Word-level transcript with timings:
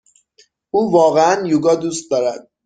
او 0.73 0.91
واقعا 0.93 1.47
یوگا 1.47 1.75
دوست 1.75 2.11
دارد. 2.11 2.51